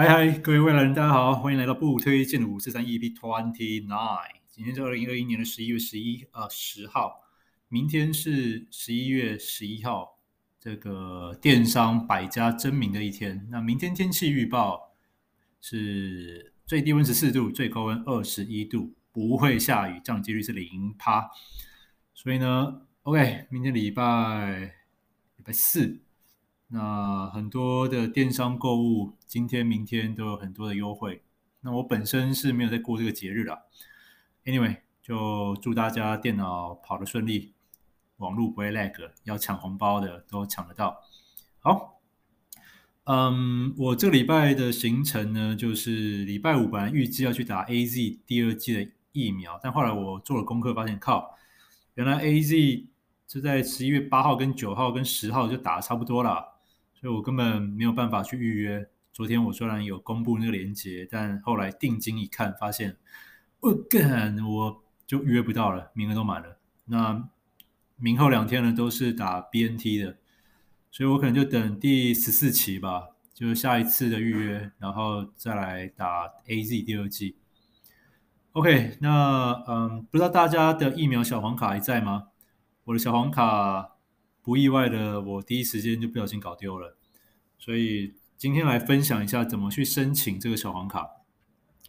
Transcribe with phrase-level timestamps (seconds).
[0.00, 4.30] 嗨嗨，各位未来人，大家好，欢迎来到不推荐的五四三 EP Twenty Nine。
[4.48, 7.20] 今天是二零二一年的十一月十一呃十号，
[7.66, 10.20] 明天是十一月十一号，
[10.60, 13.48] 这个电商百家争鸣的一天。
[13.50, 14.94] 那明天天气预报
[15.60, 21.28] 是最低温十四度，最高温二十一度，不会下雨，降几率是零趴。
[22.14, 24.76] 所以呢，OK，明天礼拜
[25.38, 26.00] 礼拜四。
[26.70, 31.22] 那很多的电商购物，今天、明天都有很多的优惠。
[31.62, 33.62] 那我本身是没有在过这个节日啦。
[34.44, 37.54] Anyway，就祝大家电脑跑得顺利，
[38.18, 38.92] 网络不会 lag，
[39.24, 41.02] 要抢红包的都抢得到。
[41.60, 42.00] 好，
[43.04, 51.34] 嗯，我这个礼拜的行程呢，就是礼拜五本来预计要去打 AZ 第二剂的疫苗，但后来我做了功课，发现靠，
[51.94, 52.84] 原来 AZ
[53.26, 56.57] 是在十一月八号、跟九号、跟十号就打的差不多了。
[57.00, 58.88] 所以我根本没有办法去预约。
[59.12, 62.96] 昨天我虽然有公布那个链接，但后来定睛一看，发现，
[63.60, 66.58] 我干，我就预约不到了，名额都满了。
[66.86, 67.28] 那
[67.96, 70.16] 明后两天呢，都是打 BNT 的，
[70.90, 77.36] 所以我可能就等第十四期吧，就是下一次的预约，然后再来打 AZ 第二季。
[78.52, 82.28] OK，那嗯，不知道大家的疫苗小黄卡还在吗？
[82.86, 83.97] 我的小黄卡。
[84.48, 86.96] 不意外的，我第一时间就不小心搞丢了，
[87.58, 91.06] 所以今天来分享一下怎么去申请这个小黄卡。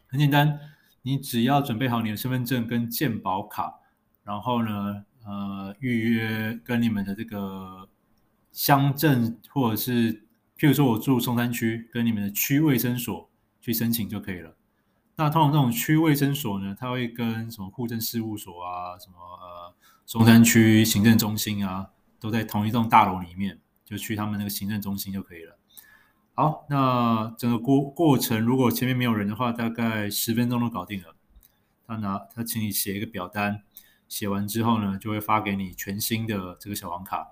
[0.08, 0.60] 很简单，
[1.04, 3.76] 你只要准备好你的身份证跟健保卡，
[4.26, 7.88] 然后呢，呃，预约跟你们的这个
[8.52, 10.16] 乡镇或者是，
[10.58, 13.30] 譬如说我住松山区，跟你们的区卫生所
[13.62, 14.58] 去申请就可以了。
[15.16, 19.74] 那通常这种区卫生所呢，它会跟什么户政事务所啊，什么呃
[20.06, 21.92] 松山区行政中心啊。
[22.20, 25.58] 都在同一栋大楼里面，就去他们那个行政中心就可以了。
[26.34, 31.16] 好，那整个过过程，如果前面没有人的话，大概十分钟都搞定了。
[31.86, 33.64] 他拿他请你写一个表单，
[34.08, 37.30] 写完之后呢，就会发给你全新的这个小黄卡。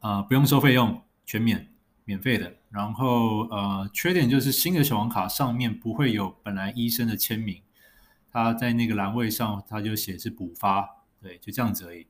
[0.00, 1.72] 啊、不用收费用，全免，
[2.04, 2.56] 免费的。
[2.70, 7.62] 然后呃，缺点就是新的小黄卡上面不会有本来医生的签名，
[8.30, 12.06] 他在那个栏位上他就写是补发，对，就这样子而已。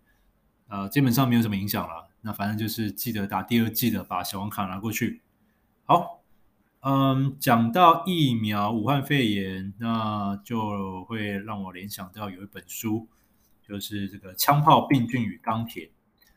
[0.68, 2.08] 呃，基本上没有什么影响了。
[2.22, 5.20] 那反正就是记得打第二剂的，把小黄卡拿过去。
[5.84, 6.22] 好，
[6.82, 13.08] 嗯，讲到疫苗，武汉肺炎，那就会让我联想到有一本书，
[13.66, 15.86] 就是这个《枪炮、病菌与钢铁》。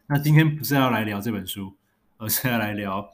[0.07, 1.75] 那今天不是要来聊这本书，
[2.17, 3.07] 而是要来聊，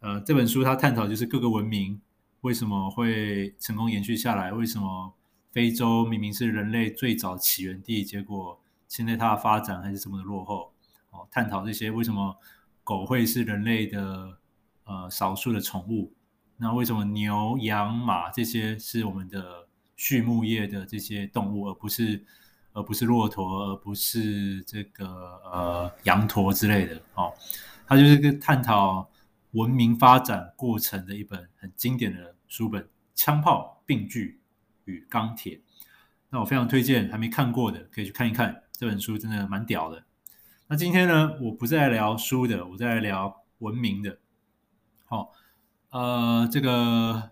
[0.00, 2.00] 呃，这本书它探讨就是各个文明
[2.40, 5.14] 为什么会成功延续下来，为什么
[5.52, 8.60] 非洲明明是人类最早起源地，结果。
[8.88, 10.72] 现在它的发展还是这么的落后
[11.10, 12.36] 哦，探讨这些为什么
[12.84, 14.38] 狗会是人类的
[14.84, 16.12] 呃少数的宠物？
[16.56, 22.24] 那为什么牛、羊、马这些是我们的畜牧业的这些动物，而不是
[22.72, 25.06] 而不是骆驼，而不是这个
[25.52, 27.00] 呃羊驼之类的？
[27.14, 27.32] 哦，
[27.86, 29.10] 它就是个探讨
[29.52, 32.82] 文明发展过程的一本很经典的书本，
[33.14, 34.38] 《枪炮、病菌
[34.84, 35.56] 与钢铁》。
[36.30, 38.62] 那我非常推荐，还没看过的可以去看一看。
[38.76, 40.04] 这本书真的蛮屌的。
[40.68, 44.18] 那今天呢，我不再聊书的，我再来聊文明的。
[45.06, 45.32] 好，
[45.90, 47.30] 呃，这个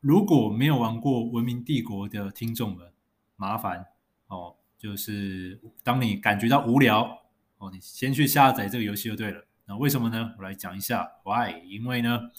[0.00, 2.90] 如果没有玩过《文明帝国》的听众们，
[3.36, 3.86] 麻烦
[4.26, 7.22] 哦，就是当你感觉到无聊
[7.58, 9.46] 哦，你先去下载这个游戏就对了。
[9.66, 10.34] 那为什么呢？
[10.38, 11.08] 我来讲一下。
[11.24, 11.62] Why？
[11.68, 12.30] 因为呢，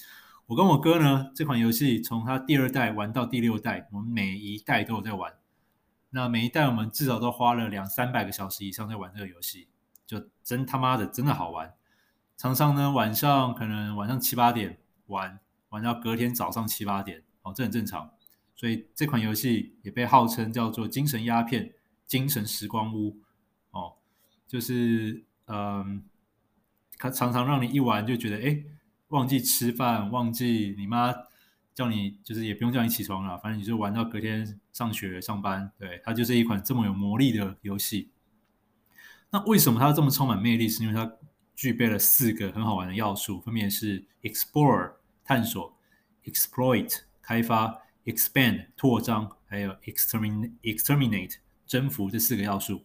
[0.48, 5.32] 我跟我哥呢，这款游戏从它第二代玩到第六代，我们每一代都有在玩。
[6.18, 9.68] 那每一代我们至少都花了两三百个小时以上在玩这个游戏，
[10.04, 11.72] 就真他妈的真的好玩。
[12.36, 15.40] 常常呢，晚上可能晚上七八点玩，
[15.70, 18.10] 玩到隔天早上七八点，哦，这很正常。
[18.56, 21.76] 所以这款游戏也被号称叫做“精神鸦片”、
[22.08, 23.20] “精神时光屋”，
[23.70, 23.94] 哦，
[24.48, 26.04] 就是嗯，
[26.98, 28.64] 它常常让你一玩就觉得，哎，
[29.10, 31.14] 忘记吃饭，忘记你妈。
[31.78, 35.72] 叫你就是也不用叫你起床了，反正你就玩到隔天上学上班。
[35.78, 38.10] 对，它就是一款这么有魔力的游戏。
[39.30, 40.68] 那为什么它这么充满魅力？
[40.68, 41.14] 是因为它
[41.56, 44.94] 具备了四个很好玩的要素，分别是 explore
[45.24, 45.78] 探索、
[46.24, 51.36] exploit 开发、expand 扩张，还有 exterminate exterminate
[51.68, 52.84] 征服这四个要素。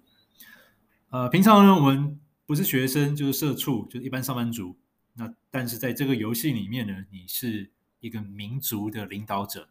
[1.09, 4.77] 呃，平常呢，我们不是学生就是社畜，就是一般上班族。
[5.15, 7.71] 那但是在这个游戏里面呢，你是
[8.03, 9.69] 一个民族的领导者，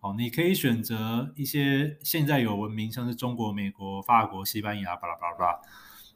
[0.00, 5.60] 哦，你可以选择一些现在有文明，像是中国、美国、法国、西班牙，巴拉巴拉巴拉。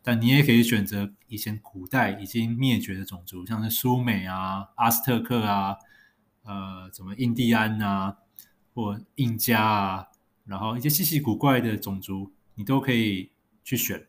[0.03, 5.77] 但你也可以选择以前古代已经灭绝的种族，像是苏美啊、阿斯特克啊、
[6.43, 8.17] 呃，什么印第安啊，
[8.75, 10.09] 或印加啊，
[10.45, 13.31] 然后一些稀奇古怪的种族，你都可以
[13.63, 14.09] 去选。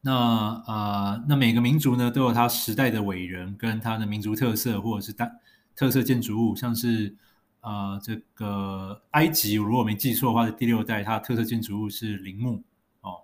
[0.00, 5.38] 那、呃，那每个民族呢，都有它时代的伟人跟它的民族特色，或者是单
[5.78, 7.14] 特色建筑物，像是、
[7.60, 12.64] 呃，这个埃及，如果没记错的话，是第六代它的特色建筑物是陵墓
[13.00, 13.20] 哦。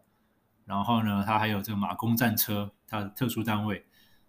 [0.65, 3.85] 然后呢，它还有这个马弓战车，它的特殊单位。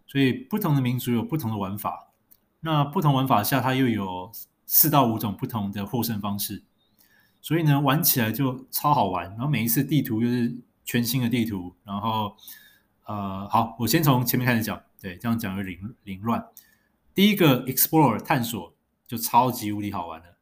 [0.08, 2.08] 所以不同的民族有不同的玩法。
[2.62, 4.32] 那不同玩法下，它又有
[4.66, 6.64] 四到五种不同的获胜方式，
[7.42, 9.30] 所以呢，玩起来就超好玩。
[9.30, 12.36] 然后每一次地图又是全新的地图，然后
[13.06, 16.44] 呃，好，我先从前面开始讲，对，这样讲会凌凌乱。
[17.16, 18.76] 第一个 Explore 探索
[19.08, 20.38] 就超级无敌好玩了。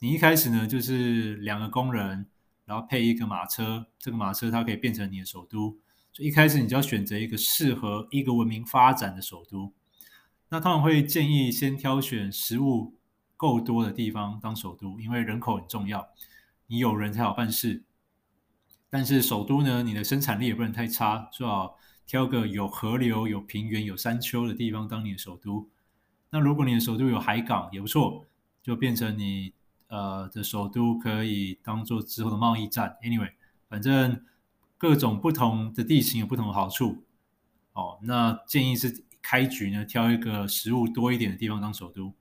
[0.00, 2.26] 你一开始呢，就是两个工人，
[2.64, 5.78] 然后配一个马车，这个马车它可以变成你的首都。
[6.12, 9.72] 所以一开始你就要选择一个适合一个文明发展的首都。
[10.48, 12.98] 那他们会建议先挑选食物
[13.36, 16.08] 够多的地方当首都，因为人口很重要，
[16.66, 17.84] 你有人才好办事。
[18.90, 25.68] 但是首都呢，你的生产力也不能太差，最好挑个有河流、有平原、有山丘的地方当你的首都。
[26.36, 28.26] 那如果你的首都有海港也不错，
[28.62, 29.54] 就变成你
[29.88, 32.98] 呃的首都可以当做之后的贸易站。
[33.02, 33.32] Anyway，
[33.70, 34.22] 反正
[34.76, 37.04] 各种不同的地形有不同的好处。
[37.72, 39.04] 哦，那建议是。
[39.28, 42.14] 开局呢，挑一个食物多一点的地方当首都，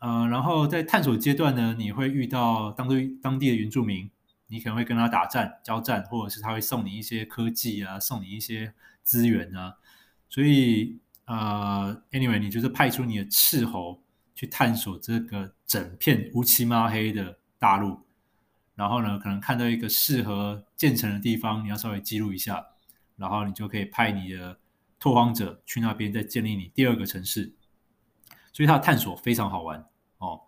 [0.00, 4.10] 呃，然后在探索阶段呢，你会遇到当地当地的原住民，
[4.48, 8.74] 你可能会跟他打战、交战，或者是他会送你一些科技啊，送你一些
[9.04, 9.76] 资源啊，
[10.28, 10.98] 所以
[11.34, 14.02] 呃，anyway，你就是派出你的斥候
[14.34, 18.00] 去探索这个整片乌漆嘛黑的大陆，
[18.74, 22.66] 然后呢，可能看到一个适合建成的地方，你要稍微记录一下，
[23.16, 24.58] 然后你就可以派你的。
[25.02, 27.52] 拓荒者去那边再建立你第二个城市，
[28.52, 29.84] 所以它的探索非常好玩
[30.18, 30.42] 哦。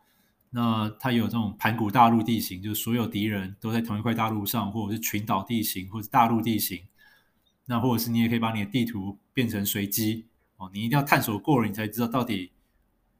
[0.50, 6.86] 那它有这种盘古大陆地形，就是所有敌人都在同一块大陆上，或者是群岛地形，或者大陆地形。
[7.64, 12.52] 那或者是你也可以把你的地图变成随机哦，你一定要探索过了，你才知道到底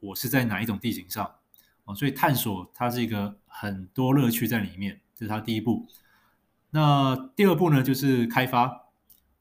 [0.00, 1.34] 我是在哪一种地形上
[1.84, 1.94] 哦。
[1.94, 5.86] 所以探索它是一个很多乐趣在里面，这是它第一步。
[6.70, 8.82] 那第二步呢，就是开发。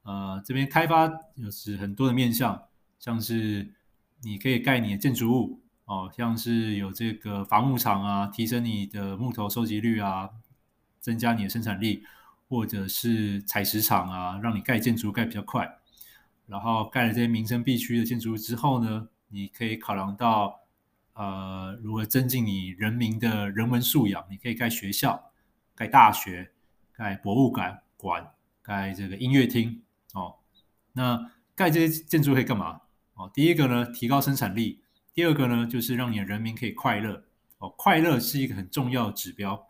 [0.02, 2.64] 呃，这边开发就是很多的面向，
[2.98, 3.72] 像是
[4.22, 10.28] 你可以盖你的建筑物哦，像是有这个伐木场啊，提升你的木头收集率啊，
[11.00, 12.04] 增加你的生产力，
[12.48, 15.78] 或者是采石场啊，让你盖建筑盖比较快。
[16.46, 20.60] 然后盖了这些民生必须的建筑物之后呢，你可以考量到
[21.14, 25.32] 呃如何增进你人民的人文素养，你可以盖学校、
[25.74, 26.52] 盖大学、
[26.92, 28.32] 盖博物馆、馆、
[28.62, 29.82] 盖这个音乐厅。
[30.12, 30.36] 哦，
[30.92, 32.82] 那盖这些建筑可以干嘛？
[33.14, 34.80] 哦，第一个呢，提高生产力；
[35.12, 37.24] 第二个呢，就是让你的人民可以快乐。
[37.58, 39.68] 哦，快乐是一个很重要的指标。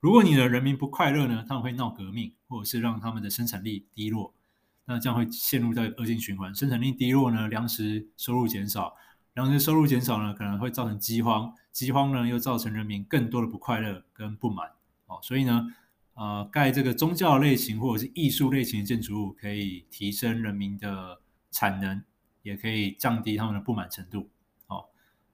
[0.00, 4.34] 如果你的人民不快乐呢，他们会闹革命，或者是让他们的生产力低落。
[4.84, 6.54] 那这样会陷入到恶性循环。
[6.54, 8.94] 生产力低落呢，粮食收入减少，
[9.34, 14.70] 粮食收入减少呢，可能会造成饥荒，饥荒呢又造成人民更多的不快乐跟不满。
[15.06, 15.74] 哦，所以呢。
[16.14, 22.04] 呃，盖这个宗教类型或者是艺术类型的建筑物，可以提升人民的产能，
[22.42, 24.28] 也可以降低他们的不满程度。
[24.66, 24.84] 哦，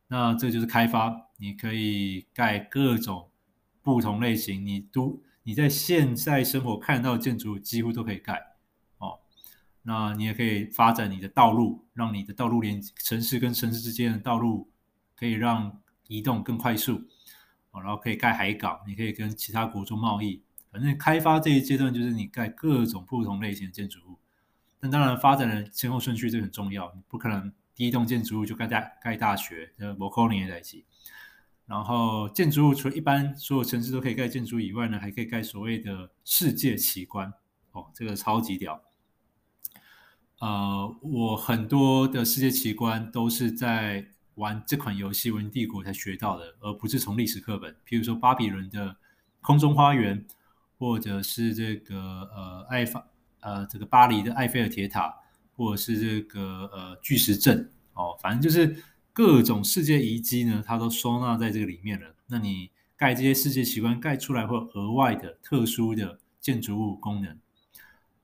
[0.06, 3.28] 那这就是开发，你可以盖各种
[3.82, 8.40] 不同类型，你都你在现在生活看到的建筑物几乎都可以盖。
[9.82, 14.70] 那你也可以发展你的道路，让你的道路连城市跟城市之间的道路
[15.16, 17.02] 可以让移动更快速。
[17.70, 20.42] 哦，然后可以盖海港，你可以跟其他国做贸易。
[20.70, 24.18] 反正开发这一阶段就是你盖各种不同类型的建筑物，
[24.80, 30.84] 但当然发展的先后顺序这很重要，你不可能第一栋建筑物就盖大盖大学，呃，摩柯尼也在一起。
[31.66, 37.30] 然后建筑物除了一般所有城市都可以盖建筑以外呢，还可以盖所谓的世界奇观
[37.72, 38.82] 哦，这个超级屌。
[40.40, 47.74] 呃，我很多的世界奇观都是在玩这款游戏《文明帝国》才学到的，而不是从历史课本。
[47.86, 48.96] 譬如说巴比伦的
[49.40, 50.24] 空中花园。
[50.80, 51.96] 或者是这个
[52.32, 53.04] 呃埃法
[53.40, 55.12] 呃这个巴黎的埃菲尔铁塔，
[55.56, 58.80] 或者是这个呃巨石阵哦，反正就是
[59.12, 62.14] 各种世界遗迹呢，它都收纳在这个里面了。
[62.28, 67.36] 那你盖这些世界奇观盖出来，会额外的特殊的建筑物功能。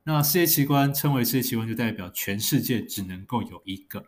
[0.07, 4.07] 那世界奇观称为世界奇观，就代表全世界只能够有一个。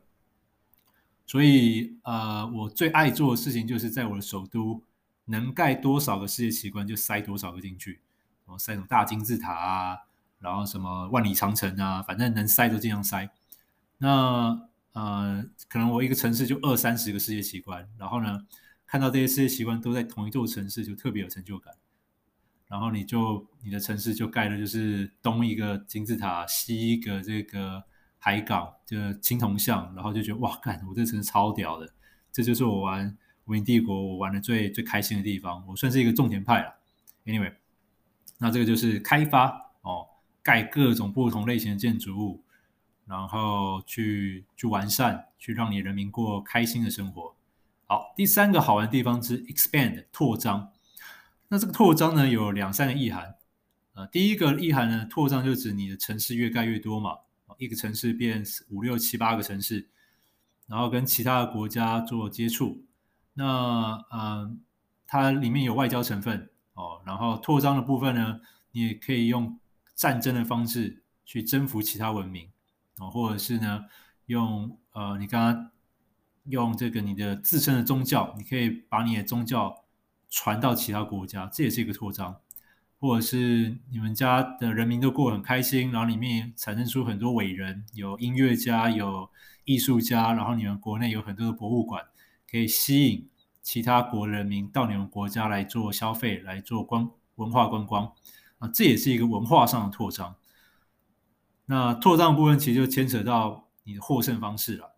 [1.25, 4.83] 所以呃，我最爱做的事情就是在我的首都
[5.25, 8.00] 能盖多少个世界奇观，就塞多少个进去。
[8.45, 9.99] 然后塞什么大金字塔啊，
[10.38, 13.29] 然后什么万里长城啊，反正能塞就尽量塞。
[13.99, 18.47] 那呃，可能我一个城市就二三十个世界奇观，然后呢，
[18.87, 21.75] 看到这些世界奇观都在同一座城市，就特别有成就感。
[22.69, 27.83] 然后你就你的城市就盖的就是东一个金字塔，西一个这个
[28.19, 31.89] 海港，就青铜像，然后就觉得哇，干，我这城市超屌的，
[32.33, 35.65] 这就是我玩文明帝国我玩的最最开心的地方。
[35.69, 36.75] 我算是一个种田派了。
[37.25, 37.55] Anyway，
[38.39, 40.09] 那这个就是开发哦，
[40.43, 42.43] 盖各种不同类型的建筑物，
[43.07, 47.37] 然后去去完善，去让你人民过开心的生活。
[47.85, 50.73] 好，第三个好玩的地方是 expand 扩张。
[51.49, 53.37] 那这个扩张呢，有两三个意涵，
[53.95, 57.12] 呃，第一个意涵呢，扩张就指你的城市越盖越多嘛，
[57.59, 59.88] 一个城市变五六七八个城市，
[60.67, 62.85] 然后跟其他的国家做接触，
[63.35, 63.45] 那
[64.11, 64.57] 嗯、呃，
[65.07, 68.41] 它里面有外交成分哦，然后扩张的部分呢，
[68.73, 69.57] 你也可以用
[69.95, 72.50] 战争的方式去征服其他文明
[72.99, 73.85] 哦，或者是呢，
[74.26, 75.71] 用呃，你刚刚
[76.47, 79.85] 用这个你的自身的宗教，你可以把你的宗教。
[80.28, 82.37] 传到其他国家，这也是一个扩张，
[82.99, 89.30] 或者是你们家的人民都过得很开心，然后里面产生出很多伟人，有音乐家，有
[89.64, 92.04] 艺术家，然后你们国内有很多的博物馆，
[92.50, 93.28] 可以吸引
[93.62, 98.12] 其他国人民到你们国家来做消费，来做观文化观光
[98.59, 100.37] 啊，这也是一个文化上的扩张。
[101.66, 104.95] 那扩张部分其实就牵扯到你的获胜方式了。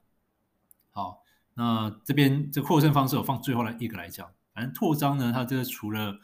[0.90, 1.22] 好，
[1.54, 4.28] 那这边这获胜方式我放最后来一个来讲。
[4.58, 6.18] 反正拓张呢，它这个除了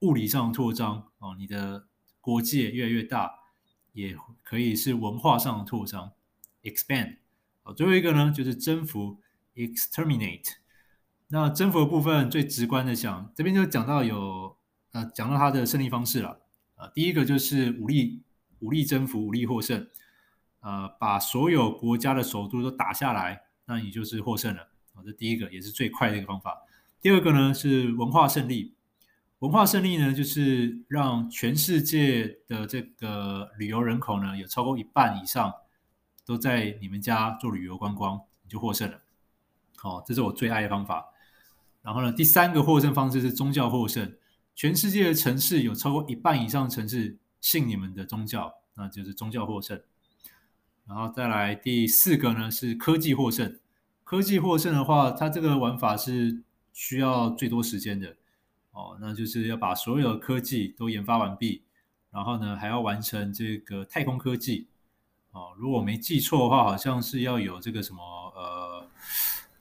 [0.00, 1.86] 物理上的拓张哦，你的
[2.20, 3.32] 国界越来越大，
[3.94, 6.12] 也可以是文化上的拓张
[6.62, 7.16] ，expand。
[7.62, 9.22] 好，最后一个呢就是征服
[9.54, 10.56] ，exterminate。
[11.28, 14.54] 那征服的部分最直观的讲，这边就讲到有
[14.92, 16.42] 呃，讲到它的胜利方式了
[16.74, 16.88] 啊。
[16.88, 18.22] 第一个就是武力
[18.58, 19.88] 武力征服，武力获胜，
[20.60, 25.00] 呃，把所有国家的首都都打下来，那你就是获胜了啊。
[25.02, 26.66] 这第一个也是最快的一个方法。
[27.00, 28.74] 第二个呢是文化胜利，
[29.38, 35.54] 文化胜利呢就是让全世界的这个旅游人口呢有超过一半以上
[36.26, 39.00] 都在你们家做旅游观光，你就获胜了。
[39.76, 41.06] 好，这是我最爱的方法。
[41.82, 44.16] 然后呢，第三个获胜方式是宗教获胜，
[44.56, 49.80] 全世界的城市有超过一半以上的城市信你们的宗教，那就是宗教获胜。
[50.84, 53.56] 然后再来第四个呢是科技获胜，
[54.02, 56.42] 科技获胜的话，它这个玩法是。
[56.78, 58.14] 需要最多时间的
[58.70, 61.64] 哦，那就是要把所有的科技都研发完毕，
[62.12, 64.68] 然后呢，还要完成这个太空科技
[65.32, 65.56] 哦。
[65.58, 68.00] 如果我没记错的话，好像是要有这个什么
[68.36, 68.88] 呃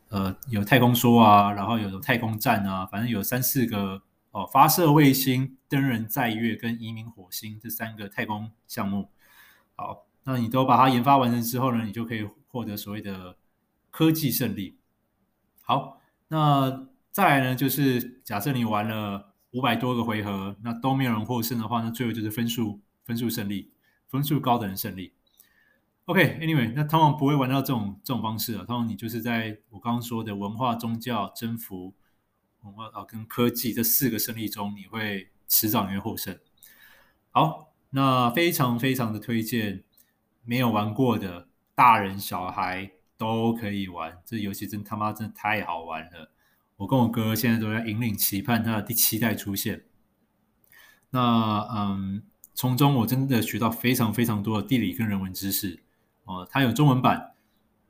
[0.09, 9.09] 呃，有太空梭啊，然后有太空站啊，反正有三四个哦，发射卫星、登人载月跟移民火星这三个太空项目。
[9.75, 13.36] 好，那你都把它研发完成之后呢，你就可以获得所谓的
[13.89, 14.77] 科技胜利。
[15.63, 16.88] 好，那。
[17.17, 23.71] 再来呢，就是假设你玩了五百多个回合，那都没有人获胜的话，那最后就是分数分数胜利，
[24.07, 25.15] 分数高的人胜利。
[26.05, 31.95] OK，Anyway，那通常不会玩到这种这种方式啊，通常你就是在我刚刚说的文化、宗教、征服、
[32.62, 36.38] 文化啊跟科技这四个胜利中，你会迟早你会获胜。
[37.31, 39.83] 好，那非常非常的推荐，
[40.43, 46.29] 没有玩过的大人小孩都可以玩，这游戏真他妈真的太好玩了。
[46.77, 49.84] 我跟我哥现在都在引领期盼它的第七代出现。
[51.10, 55.84] 那嗯，从中我真的学到非常非常多的地理跟人文知识
[56.25, 56.48] 哦。
[56.50, 57.34] 它有中文版，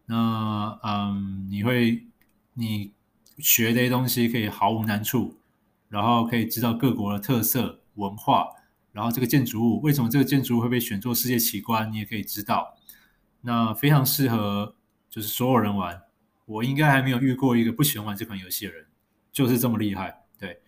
[0.05, 2.07] 那嗯，你会
[2.53, 2.93] 你
[3.39, 5.37] 学这些东西可以毫无难处，
[5.89, 8.47] 然后可以知道各国的特色文化，
[8.93, 12.77] 然后这个建筑物为什么这个建筑物会被选作世界奇观，你也可以知道。
[13.41, 14.75] 那非常适合
[15.09, 16.03] 就是所有人玩。
[16.47, 18.85] 我应该还没有遇过一个不喜欢玩这款游戏的人，
[19.33, 20.61] 就是这么厉害，对，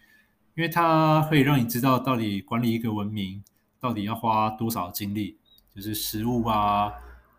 [0.53, 3.41] 因为它可以让你知道到底管理一个文明
[3.79, 5.37] 到底要花多少精力，
[5.73, 6.91] 就是食物啊，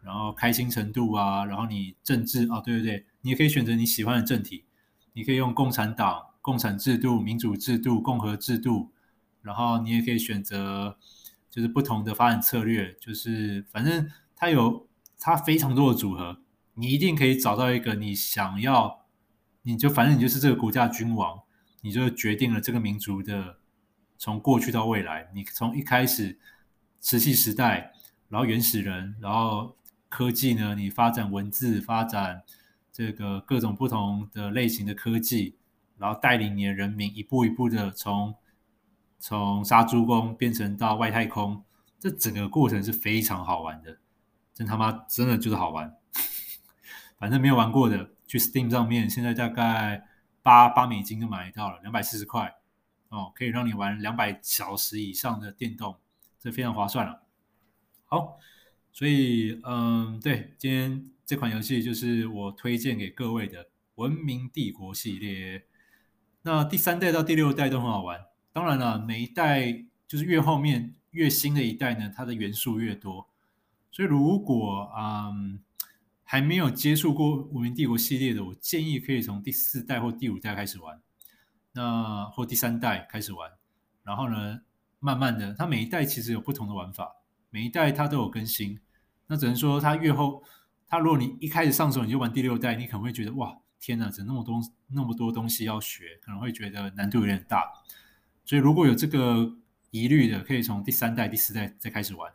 [0.02, 4.64] 然后开心程度啊，然后你政治啊，对对对，你也可以选择你喜欢的政体，
[5.12, 8.90] 你可以用共产党、共产制度、民主制度、共和制度，
[9.42, 10.96] 然后你也可以选择
[11.50, 16.38] 就是不同的发展策略，就是反正它有它非常多的组合。
[16.74, 19.06] 你一定可以找到一个你想要，
[19.62, 21.42] 你就反正你就是这个国家的君王，
[21.82, 23.58] 你就决定了这个民族的
[24.16, 25.30] 从过去到未来。
[25.34, 26.38] 你从一开始
[27.00, 27.92] 石器时代，
[28.28, 29.76] 然后原始人，然后
[30.08, 32.42] 科技呢，你发展文字，发展
[32.92, 35.56] 这个各种不同的类型的科技，
[35.98, 38.34] 然后带领你的人民一步一步的从
[39.18, 41.62] 从杀猪工变成到外太空，
[41.98, 43.98] 这整个过程是非常好玩的，
[44.54, 45.94] 真他妈真的就是好玩。
[47.20, 50.08] 反正没有玩过的，去 Steam 上面，现在大概
[50.42, 52.56] 八八美金就买到了，两百四十块
[53.10, 55.98] 哦，可以让你玩两百小时以上的电动，
[56.38, 57.22] 这非常划算了。
[58.06, 58.38] 好，
[58.90, 63.64] 所以嗯，对，今天这款游戏就是我推荐给各位的
[63.96, 65.64] 《文明帝国》系列。
[66.40, 68.18] 那第三代到第六代都很好玩，
[68.50, 73.28] 当然了，每一代就是越后面越新的一代呢，它的元素越多。
[73.90, 75.60] 所以如果嗯
[76.30, 81.02] 还没有接触过《文明帝国》系列的，我建议可以从第四代或第五代开始玩，
[81.72, 83.50] 那或第三代开始玩，
[84.04, 84.60] 然后呢，
[85.00, 87.16] 慢慢的，它每一代其实有不同的玩法，
[87.50, 88.78] 每一代它都有更新。
[89.26, 90.44] 那只能说它越后，
[90.86, 93.58] 它如果你一开始上手你就玩第六代，你可能会觉得哇。
[93.80, 97.64] 天哪，怎么那么多那么多东西要学，可能会觉得难度有点大。
[98.44, 99.56] 所以如果有这个
[99.90, 102.32] 疑虑的，可以从第三代、第四代再开始玩。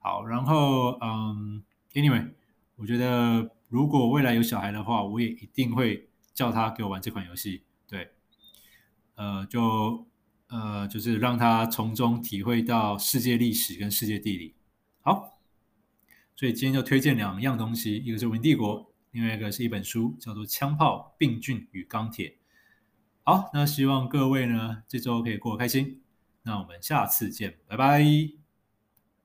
[0.00, 2.32] 好，然后嗯，anyway，
[2.76, 7.64] 我觉得如果未来有小孩的话，我也一定会叫他给我玩这款游戏。
[7.88, 8.10] 对，
[9.14, 10.06] 呃，就
[10.48, 14.54] 呃，就是让他从中体会到世界历史跟世界地理。
[15.00, 15.38] 好，
[16.34, 18.80] 所以今天就推荐两样东西，一个是《文明帝国》。
[19.12, 22.28] 另外一个是一本书，叫做《枪炮、病菌与钢铁》。
[23.22, 26.02] 好，那希望各位呢这周可以过得开心。
[26.42, 28.45] 那我们下次见，拜拜。